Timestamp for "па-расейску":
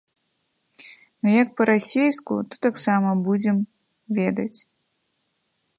1.61-2.33